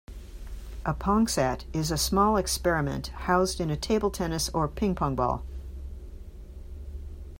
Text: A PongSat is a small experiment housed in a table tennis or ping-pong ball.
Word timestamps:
A 0.83 0.95
PongSat 0.95 1.65
is 1.73 1.91
a 1.91 1.95
small 1.95 2.35
experiment 2.35 3.09
housed 3.29 3.61
in 3.61 3.69
a 3.69 3.77
table 3.77 4.09
tennis 4.09 4.49
or 4.49 4.67
ping-pong 4.67 5.15
ball. 5.15 5.43